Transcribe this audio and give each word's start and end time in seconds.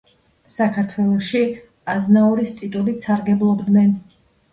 საქართველოში 0.53 1.41
აზნაურის 1.95 2.53
ტიტულით 2.63 3.05
სარგებლობდნენ. 3.09 3.93